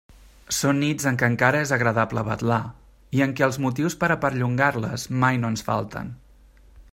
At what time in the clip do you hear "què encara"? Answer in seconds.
1.21-1.59